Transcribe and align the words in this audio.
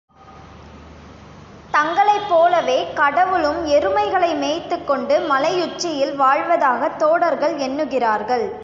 தங்களைப் 1.71 2.29
போலவே 2.29 2.93
கடவுளும் 2.93 3.67
எருமைகளை 3.67 4.35
மேய்த்துக்கொண்டு 4.35 5.19
மலையுச்சியில் 5.27 6.19
வாழ்வதாகத் 6.19 6.95
தோடர்கள் 6.95 7.57
எண்ணுகிறார்கள். 7.57 8.55